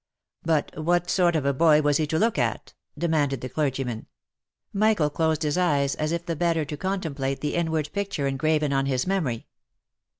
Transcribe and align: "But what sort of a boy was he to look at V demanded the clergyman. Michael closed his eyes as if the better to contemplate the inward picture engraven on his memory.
"But 0.43 0.75
what 0.83 1.11
sort 1.11 1.35
of 1.35 1.45
a 1.45 1.53
boy 1.53 1.83
was 1.83 1.97
he 1.97 2.07
to 2.07 2.17
look 2.17 2.39
at 2.39 2.73
V 2.95 3.01
demanded 3.01 3.41
the 3.41 3.49
clergyman. 3.49 4.07
Michael 4.73 5.11
closed 5.11 5.43
his 5.43 5.59
eyes 5.59 5.93
as 5.93 6.11
if 6.11 6.25
the 6.25 6.35
better 6.35 6.65
to 6.65 6.75
contemplate 6.75 7.41
the 7.41 7.53
inward 7.53 7.93
picture 7.93 8.25
engraven 8.25 8.73
on 8.73 8.87
his 8.87 9.05
memory. 9.05 9.45